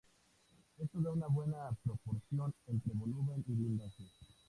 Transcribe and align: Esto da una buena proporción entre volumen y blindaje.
Esto 0.79 0.99
da 0.99 1.11
una 1.11 1.27
buena 1.27 1.77
proporción 1.83 2.55
entre 2.65 2.91
volumen 2.95 3.45
y 3.47 3.53
blindaje. 3.53 4.03